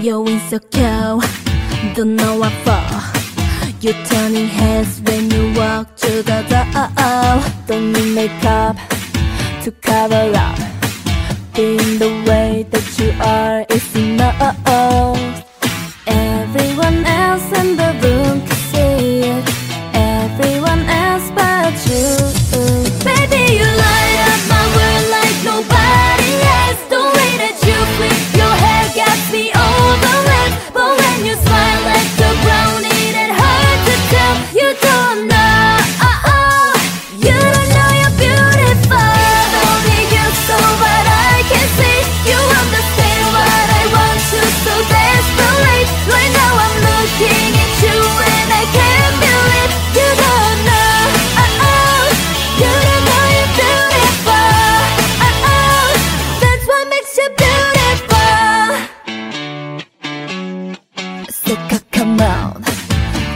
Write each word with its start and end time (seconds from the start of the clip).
You're 0.00 0.28
in 0.28 0.38
so 0.48 0.60
cold, 0.60 1.24
don't 1.96 2.14
know 2.14 2.38
what 2.38 2.52
for 2.62 2.80
You're 3.80 4.00
turning 4.04 4.46
heads 4.46 5.00
when 5.00 5.28
you 5.28 5.52
walk 5.58 5.96
to 5.96 6.22
the 6.22 6.40
door. 6.48 7.42
Don't 7.66 7.92
need 7.92 8.14
makeup 8.14 8.76
to 9.64 9.72
cover 9.82 10.30
up. 10.36 10.58
Being 11.52 11.98
the 11.98 12.10
way 12.28 12.37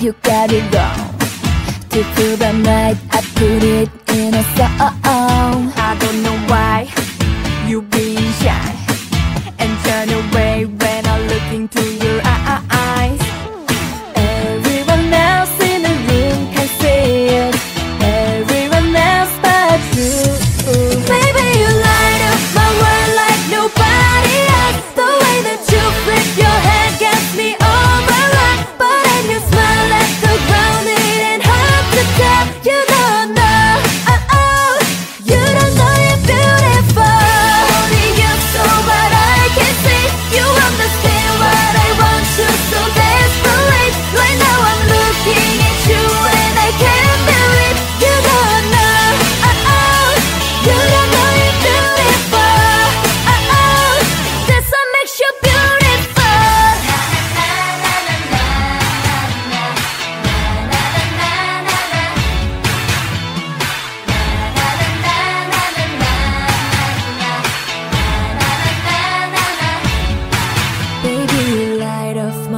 you 0.00 0.12
got 0.22 0.50
it 0.50 0.62
wrong 0.74 1.18
To 1.90 2.02
prove 2.14 2.38
that 2.38 2.54
night. 2.54 2.96
I 3.10 3.20
put 3.34 3.62
it 3.62 3.90
in 4.16 4.34
a 4.34 4.42
song 4.56 5.72
I 5.76 5.96
don't 6.00 6.22
know 6.22 6.38
why 6.48 6.88
you 7.66 7.82
being 7.82 8.32
shy 8.40 8.68
And 9.58 9.70
turn 9.84 10.08
away 10.08 10.64
when 10.64 11.06
I 11.06 11.16
look 11.30 11.46
into 11.52 11.89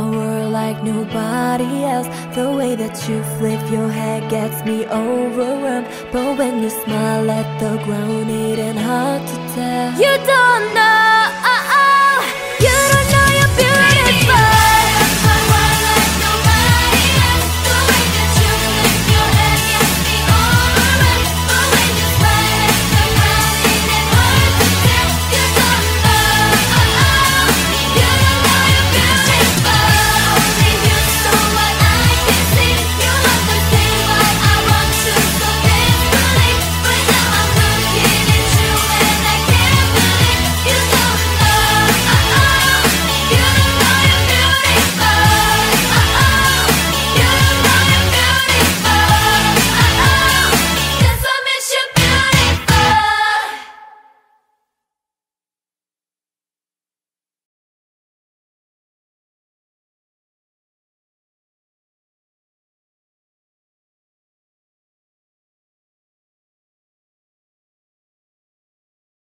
my 0.00 0.10
world 0.16 0.52
like 0.52 0.82
nobody 0.82 1.84
else. 1.84 2.08
The 2.34 2.50
way 2.58 2.74
that 2.76 2.96
you 3.08 3.22
flip 3.38 3.60
your 3.70 3.90
head 3.90 4.30
gets 4.30 4.64
me 4.64 4.86
overwhelmed. 4.86 5.88
But 6.12 6.38
when 6.38 6.62
you 6.62 6.70
smile 6.70 7.30
at 7.30 7.48
the 7.60 7.82
ground, 7.84 8.30
it 8.30 8.58
ain't 8.58 8.78
hard 8.78 9.22
to 9.26 9.36
tell. 9.54 9.92
You 10.00 10.14
don't 10.26 10.74
know. 10.74 11.09